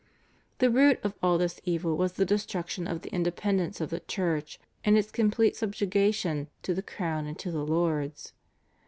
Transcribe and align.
The 0.57 0.71
root 0.71 0.99
of 1.03 1.13
all 1.21 1.37
this 1.37 1.61
evil 1.63 1.95
was 1.95 2.13
the 2.13 2.25
destruction 2.25 2.87
of 2.87 3.03
the 3.03 3.13
independence 3.13 3.79
of 3.79 3.91
the 3.91 3.99
Church, 3.99 4.59
and 4.83 4.97
its 4.97 5.11
complete 5.11 5.55
subjugation 5.55 6.47
to 6.63 6.73
the 6.73 6.81
crown 6.81 7.27
and 7.27 7.37
to 7.37 7.51
the 7.51 7.63
lords. 7.63 8.33